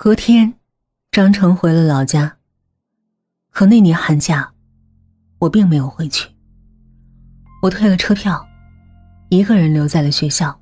[0.00, 0.54] 隔天，
[1.10, 2.36] 张成回了老家。
[3.50, 4.52] 可那年寒假，
[5.40, 6.28] 我并没有回去。
[7.62, 8.46] 我退了车票，
[9.28, 10.56] 一个人留在了学校。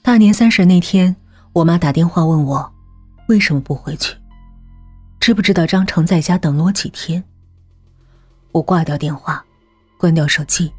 [0.00, 1.16] 大年三十那天，
[1.52, 2.72] 我妈打电话问我，
[3.26, 4.16] 为什么不回去？
[5.18, 7.24] 知不知道张成在家等了我几天？
[8.52, 9.44] 我挂掉电话，
[9.98, 10.72] 关掉手机，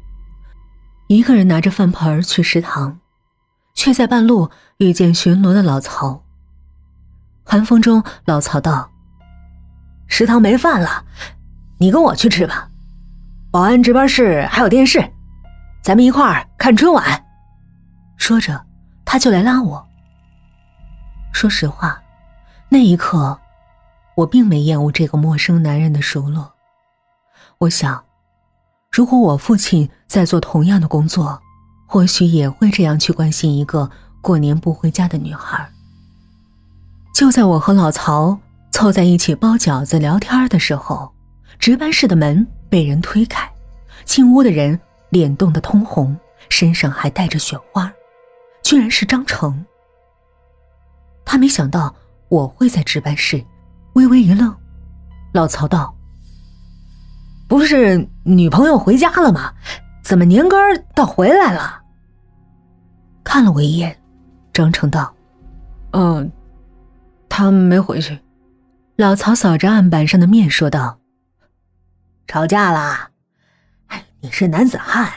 [1.06, 2.98] 一个人拿着饭盆去食堂，
[3.74, 6.24] 却在半路遇见巡逻的老曹。
[7.50, 8.88] 寒风中，老曹道
[10.06, 11.04] ：“食堂没饭了，
[11.78, 12.70] 你跟我去吃吧。
[13.50, 15.02] 保安值班室还有电视，
[15.82, 17.24] 咱们一块儿看春晚。”
[18.16, 18.64] 说着，
[19.04, 19.84] 他就来拉我。
[21.32, 22.00] 说实话，
[22.68, 23.36] 那一刻，
[24.14, 26.52] 我并没厌恶这个陌生男人的熟络。
[27.58, 28.04] 我想，
[28.92, 31.42] 如果我父亲在做同样的工作，
[31.88, 33.90] 或许也会这样去关心一个
[34.20, 35.68] 过年不回家的女孩。
[37.20, 38.38] 就在我和老曹
[38.70, 41.12] 凑在一起包饺子聊天的时候，
[41.58, 43.46] 值班室的门被人推开，
[44.06, 46.16] 进屋的人脸冻得通红，
[46.48, 47.92] 身上还带着雪花，
[48.62, 49.62] 居然是张成。
[51.22, 51.94] 他没想到
[52.30, 53.44] 我会在值班室，
[53.92, 54.56] 微微一愣。
[55.34, 55.94] 老曹道
[57.46, 59.52] ：“不是女朋友回家了吗？
[60.02, 61.82] 怎么年根儿倒回来了？”
[63.22, 63.94] 看了我一眼，
[64.54, 65.14] 张成道
[65.92, 66.32] ：“嗯。”
[67.30, 68.18] 他没回去，
[68.96, 70.98] 老曹扫着案板上的面说道
[72.28, 73.08] ：“吵架啦，
[73.86, 75.10] 哎，你是男子汉，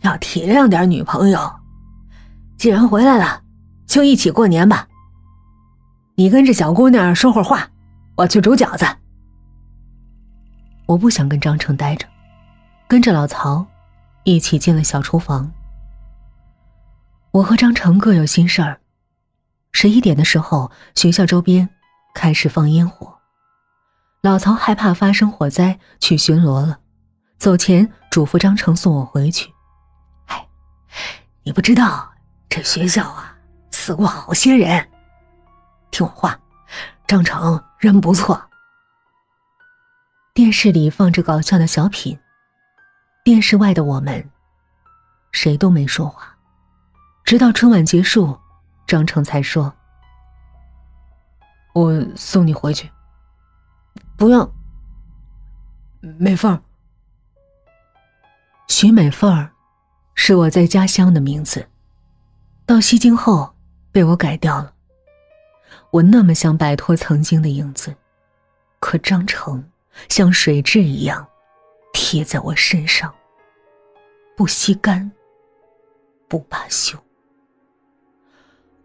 [0.00, 1.60] 要体谅点女朋友。
[2.56, 3.42] 既然回来了，
[3.86, 4.88] 就一起过年吧。
[6.16, 7.68] 你跟这小姑娘说会儿话，
[8.16, 8.84] 我去煮饺子。”
[10.86, 12.04] 我不想跟张成待着，
[12.88, 13.64] 跟着老曹
[14.24, 15.52] 一起进了小厨房。
[17.30, 18.80] 我和张成各有心事儿。
[19.82, 21.66] 十一点的时候，学校周边
[22.12, 23.18] 开始放烟火。
[24.20, 26.80] 老曹害怕发生火灾，去巡逻了。
[27.38, 29.50] 走前嘱咐张成送我回去。
[30.26, 30.46] 哎，
[31.44, 32.12] 你不知道，
[32.50, 33.34] 这学校啊，
[33.70, 34.86] 死过好些人。
[35.90, 36.38] 听我话，
[37.06, 38.50] 张成人不错。
[40.34, 42.18] 电视里放着搞笑的小品，
[43.24, 44.30] 电视外的我们，
[45.32, 46.36] 谁都没说话，
[47.24, 48.38] 直到春晚结束。
[48.90, 49.72] 张成才说
[51.74, 52.90] ：“我送你回去。”
[54.18, 54.52] 不用。
[56.18, 56.60] 美凤儿，
[58.66, 59.52] 徐美凤儿，
[60.16, 61.68] 是我在家乡的名字，
[62.66, 63.54] 到西京后
[63.92, 64.74] 被我改掉了。
[65.92, 67.94] 我那么想摆脱曾经的影子，
[68.80, 69.70] 可张成
[70.08, 71.24] 像水蛭一样
[71.92, 73.14] 贴在我身上，
[74.36, 75.12] 不吸干，
[76.28, 76.98] 不罢休。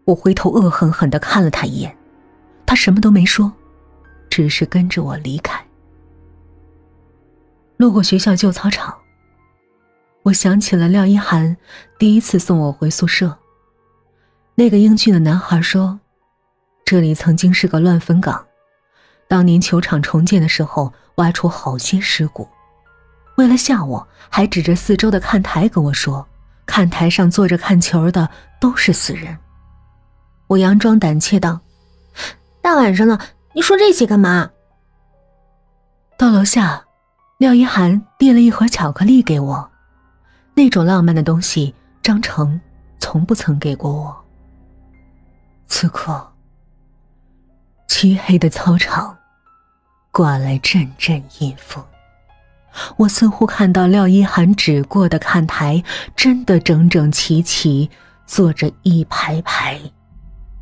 [0.06, 1.94] 我回头恶狠狠的看了他一眼，
[2.64, 3.52] 他什么都没说，
[4.30, 5.60] 只是跟着我离开。
[7.76, 8.96] 路过学校旧操场，
[10.22, 11.56] 我想起了廖一涵
[11.98, 13.36] 第一次送我回宿舍。
[14.54, 15.98] 那个英俊的男孩说
[16.86, 18.46] ：“这里曾经是个乱坟岗，
[19.26, 22.48] 当年球场重建的时候挖出好些尸骨。
[23.36, 26.26] 为了吓我，还指着四周的看台跟我说：
[26.64, 28.30] 看台上坐着看球的
[28.60, 29.36] 都是死人。”
[30.48, 31.60] 我佯装胆怯道
[32.62, 33.18] ：“大晚上的，
[33.54, 34.50] 你说这些干嘛？”
[36.16, 36.84] 到楼下，
[37.38, 39.70] 廖一涵递了一盒巧克力给我，
[40.54, 42.60] 那种浪漫的东西，张成
[42.98, 44.16] 从不曾给过我。
[45.66, 46.32] 此刻，
[47.88, 49.18] 漆黑的操场，
[50.12, 51.84] 刮来阵阵阴风，
[52.96, 55.82] 我似乎看到廖一涵指过的看台，
[56.14, 57.90] 真的整整齐齐
[58.24, 59.78] 坐着一排排。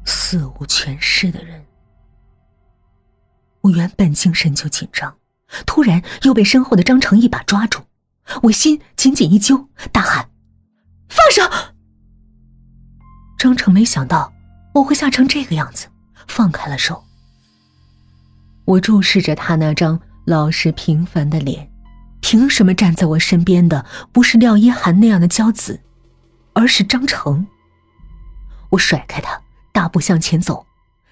[0.04, 1.64] 四无全尸的人，
[3.62, 5.16] 我原本精神就紧张，
[5.66, 7.82] 突然又被身后的张成一把抓住，
[8.42, 10.28] 我心紧紧一揪，大喊
[11.08, 11.42] ：“放手！”
[13.38, 14.32] 张成没想到
[14.74, 15.88] 我会吓成这个样子，
[16.26, 17.04] 放开了手。
[18.64, 21.70] 我注视着他那张老实平凡的脸，
[22.20, 25.80] 凭什么站在我身边的不是廖一涵那样的娇子，
[26.54, 27.46] 而是张成？
[28.70, 29.38] 我甩开他。
[29.74, 30.64] 大步向前走，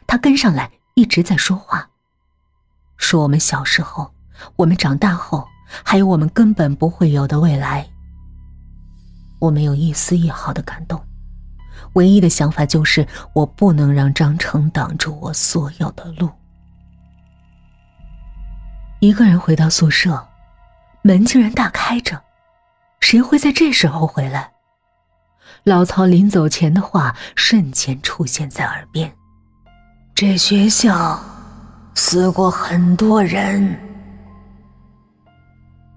[0.06, 1.90] 他跟上来，一直在说话，
[2.96, 4.14] 说我们小时候，
[4.54, 5.48] 我们长大后，
[5.84, 7.84] 还有我们根本不会有的未来。
[9.40, 11.04] 我没有一丝一毫的感动，
[11.94, 16.30] 唯一的想法就是我不能让张成挡住我所有的路。
[19.00, 20.28] 一个人回到宿舍，
[21.02, 22.22] 门竟然大开着，
[23.00, 24.52] 谁会在这时候回来？
[25.64, 29.12] 老曹临走前的话瞬间出现在耳边
[30.14, 31.22] ：“这学校
[31.94, 33.78] 死过很多人。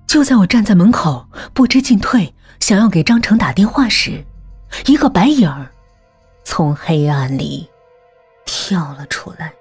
[0.08, 4.24] 就在我站在门口不知进退，想要给张成打电话时，
[4.86, 5.70] 一个白影儿
[6.44, 7.68] 从黑暗里
[8.46, 9.52] 跳了出来。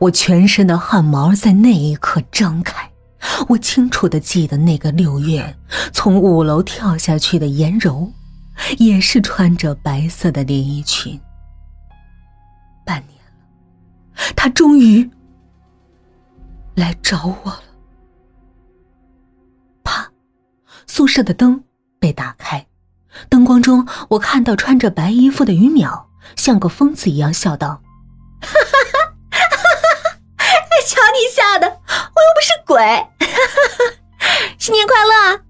[0.00, 2.90] 我全身的汗毛在那一刻张开。
[3.48, 5.56] 我清楚的记得，那个六月
[5.92, 8.12] 从五楼跳下去的颜柔，
[8.78, 11.20] 也是穿着白色的连衣裙。
[12.84, 15.08] 半年了，他终于
[16.74, 17.62] 来找我了。
[19.84, 20.10] 啪，
[20.86, 21.62] 宿舍的灯
[21.98, 22.66] 被打开，
[23.28, 26.06] 灯光中我看到穿着白衣服的于淼，
[26.36, 27.82] 像个疯子一样笑道
[28.40, 28.58] ：“哈哈
[28.92, 29.58] 哈哈
[30.00, 30.46] 哈！
[30.86, 32.76] 瞧你吓的，我又不是鬼。”
[33.18, 33.98] 哈哈哈
[34.58, 35.42] 新年快乐！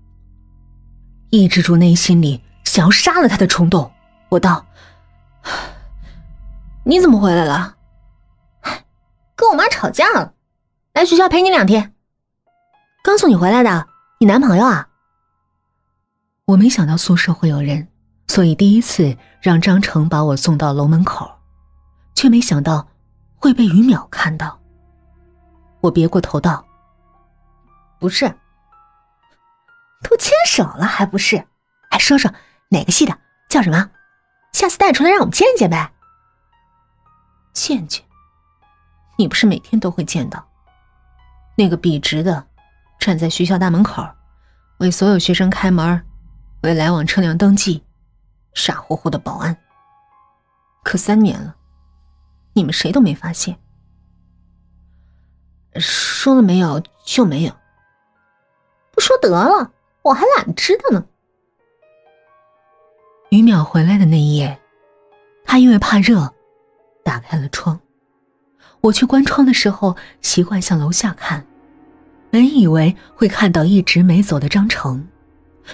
[1.30, 2.42] 抑制住内心里
[2.78, 3.92] 想要杀了他的冲动，
[4.28, 4.64] 我道
[6.86, 7.74] ：“你怎么回来了？
[9.34, 10.32] 跟我妈吵架了，
[10.92, 11.92] 来学校陪你两天。
[13.02, 13.88] 刚送你回来的，
[14.20, 14.88] 你男朋友啊？”
[16.46, 17.88] 我没想到宿舍会有人，
[18.28, 21.28] 所以第一次让张成把我送到楼门口，
[22.14, 22.86] 却没想到
[23.34, 24.56] 会被于淼看到。
[25.80, 26.64] 我别过头道。
[27.98, 28.32] 不是，
[30.08, 31.44] 都牵手了还不是？
[31.90, 32.32] 还，说说
[32.70, 33.18] 哪个系的，
[33.48, 33.90] 叫什么？
[34.52, 35.92] 下次带出来让我们见见呗。
[37.52, 38.04] 见见？
[39.16, 40.46] 你不是每天都会见到？
[41.56, 42.46] 那个笔直的，
[42.98, 44.06] 站在学校大门口，
[44.78, 46.06] 为所有学生开门，
[46.62, 47.84] 为来往车辆登记，
[48.54, 49.56] 傻乎乎的保安。
[50.84, 51.56] 可三年了，
[52.52, 53.58] 你们谁都没发现。
[55.74, 57.52] 说了没有就没有。
[58.92, 59.72] 不说得了，
[60.02, 61.04] 我还懒得知道呢。
[63.30, 64.58] 于淼回来的那一夜，
[65.44, 66.32] 他因为怕热，
[67.04, 67.78] 打开了窗。
[68.80, 71.44] 我去关窗的时候，习惯向楼下看，
[72.30, 75.06] 本以为会看到一直没走的张成，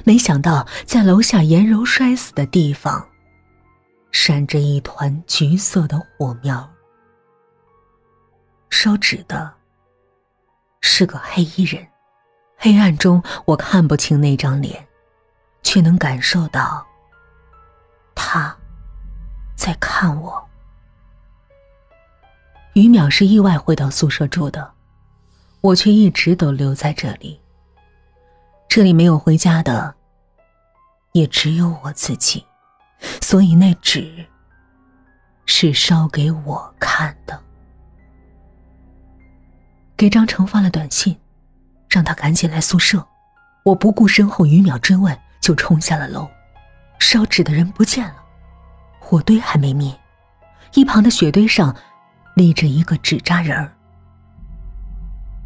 [0.03, 3.07] 没想到在楼下颜柔摔死的地方，
[4.11, 6.69] 闪着一团橘色的火苗。
[8.71, 9.53] 烧纸的
[10.81, 11.87] 是个黑衣人。
[12.57, 14.85] 黑暗中，我看不清那张脸，
[15.63, 16.85] 却能感受到
[18.15, 18.57] 他
[19.55, 20.49] 在看我。
[22.75, 24.73] 于淼是意外回到宿舍住的，
[25.61, 27.41] 我却一直都留在这里。
[28.69, 29.95] 这里没有回家的，
[31.13, 32.45] 也只有我自己，
[33.21, 34.27] 所以那纸
[35.47, 37.41] 是烧给我看的。
[39.97, 41.19] 给张成发了短信。
[41.91, 43.07] 让他赶紧来宿舍，
[43.63, 46.29] 我不顾身后于淼追问，就冲下了楼。
[47.05, 48.25] 烧纸的人不见了，
[48.99, 49.95] 火堆还没灭，
[50.73, 51.77] 一旁的雪堆上
[52.35, 53.77] 立着一个纸扎人儿。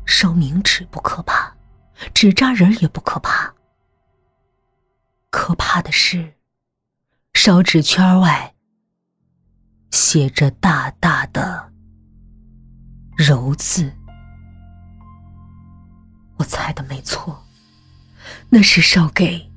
[0.06, 1.52] 烧冥纸不可怕，
[2.14, 3.52] 纸扎人也不可怕，
[5.31, 6.34] 可怕的是
[7.34, 8.54] 烧纸圈外
[9.90, 11.72] 写着大大的
[13.19, 13.93] “柔”字。
[16.37, 17.44] 我猜的没错，
[18.49, 19.47] 那是烧给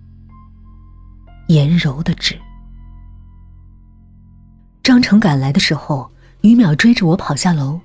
[1.54, 2.40] 颜柔的纸。
[4.84, 6.12] 张成赶来的时候，
[6.42, 7.80] 于淼追着我跑下楼，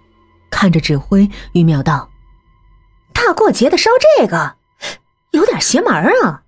[0.50, 2.08] 看着纸灰，于淼道
[3.12, 4.56] ：“大过节的烧这个，
[5.32, 5.92] 有点邪门
[6.24, 6.42] 啊。”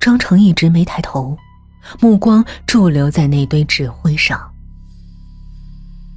[0.00, 1.36] 张成一直没抬头，
[2.00, 4.52] 目光驻留在那堆纸灰上。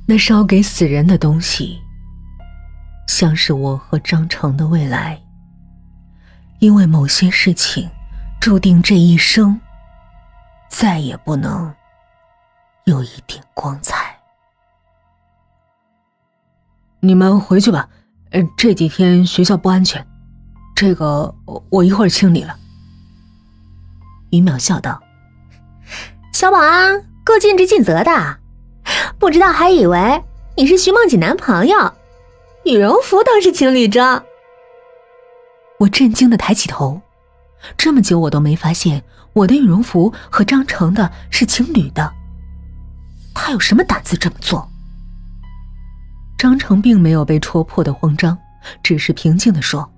[0.07, 1.79] 那烧给死人的东西。
[3.07, 5.19] 像是我和张成的未来，
[6.59, 7.89] 因为某些事情，
[8.39, 9.59] 注定这一生
[10.69, 11.73] 再也不能
[12.85, 14.17] 有一点光彩。
[17.01, 17.89] 你们回去吧，
[18.31, 20.05] 呃，这几天学校不安全，
[20.75, 21.33] 这个
[21.69, 22.57] 我一会儿清理了。
[24.31, 25.01] 于淼笑道
[26.33, 28.37] ：“小保安够尽职尽责的，
[29.17, 30.23] 不知道还以为
[30.55, 31.93] 你是徐梦锦男朋友。”
[32.65, 34.23] 羽绒服倒是情侣装，
[35.79, 37.01] 我震惊的抬起头，
[37.77, 42.11] 这么久我都没发现我的羽绒服和张成的是情侣的，
[43.33, 44.67] 他有什么胆子这么做？
[46.37, 48.37] 张成并没有被戳破的慌张，
[48.81, 49.89] 只是平静的说：“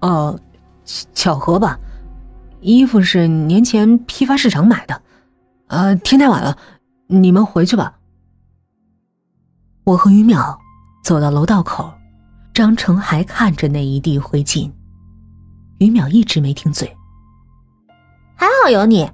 [0.00, 0.38] 哦，
[1.14, 1.78] 巧合吧，
[2.60, 5.02] 衣服是年前批发市场买的，
[5.68, 6.56] 呃，天太晚了，
[7.08, 7.98] 你们回去吧。”
[9.84, 10.58] 我和于淼。
[11.02, 11.92] 走到楼道口，
[12.54, 14.70] 张成还看着那一地灰烬。
[15.86, 16.96] 于淼一直没停嘴。
[18.36, 19.10] 还好有你，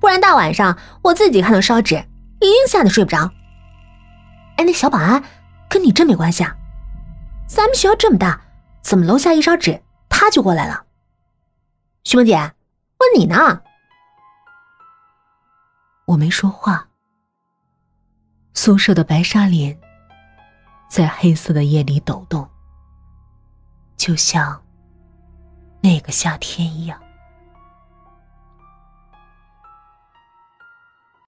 [0.00, 1.96] 不然大晚上我自己看到烧纸，
[2.40, 3.30] 一定吓得睡不着。
[4.56, 5.22] 哎，那小保安
[5.68, 6.56] 跟你真没关系啊？
[7.46, 8.40] 咱们学校这么大，
[8.82, 10.84] 怎么楼下一烧纸他就过来了？
[12.04, 13.62] 徐梦姐，问你呢。
[16.06, 16.88] 我没说话。
[18.54, 19.78] 宿舍的白纱帘
[20.88, 22.48] 在黑色的夜里抖动，
[23.96, 24.61] 就像
[25.82, 27.01] 那个夏天一样。